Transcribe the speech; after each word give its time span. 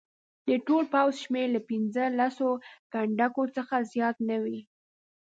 د 0.47 0.49
ټول 0.67 0.83
پوځ 0.93 1.15
شمېر 1.23 1.47
له 1.55 1.61
پنځه 1.69 2.03
لسو 2.19 2.49
کنډکو 2.93 3.43
څخه 3.55 3.75
زیات 3.93 4.17
نه 4.29 4.37
وي. 4.43 4.59